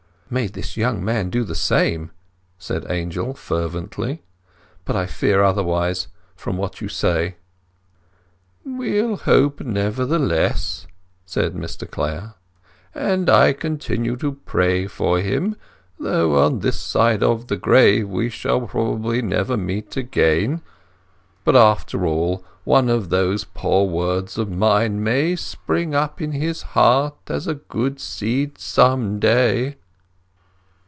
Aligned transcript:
"May 0.33 0.47
this 0.47 0.77
young 0.77 1.03
man 1.03 1.29
do 1.29 1.43
the 1.43 1.55
same!" 1.55 2.11
said 2.57 2.89
Angel 2.89 3.33
fervently. 3.33 4.23
"But 4.85 4.95
I 4.95 5.05
fear 5.05 5.43
otherwise, 5.43 6.07
from 6.37 6.55
what 6.55 6.79
you 6.79 6.87
say." 6.87 7.35
"We'll 8.63 9.17
hope, 9.17 9.59
nevertheless," 9.59 10.87
said 11.25 11.53
Mr 11.53 11.85
Clare. 11.85 12.35
"And 12.95 13.29
I 13.29 13.51
continue 13.51 14.15
to 14.19 14.31
pray 14.45 14.87
for 14.87 15.19
him, 15.19 15.57
though 15.99 16.41
on 16.41 16.59
this 16.59 16.79
side 16.79 17.23
of 17.23 17.47
the 17.47 17.57
grave 17.57 18.07
we 18.07 18.29
shall 18.29 18.61
probably 18.61 19.21
never 19.21 19.57
meet 19.57 19.97
again. 19.97 20.61
But, 21.43 21.57
after 21.57 22.05
all, 22.05 22.45
one 22.63 22.87
of 22.87 23.09
those 23.09 23.43
poor 23.43 23.85
words 23.85 24.37
of 24.37 24.49
mine 24.49 25.03
may 25.03 25.35
spring 25.35 25.93
up 25.93 26.21
in 26.21 26.31
his 26.31 26.61
heart 26.61 27.15
as 27.27 27.47
a 27.47 27.55
good 27.55 27.99
seed 27.99 28.57
some 28.57 29.19
day." 29.19 29.75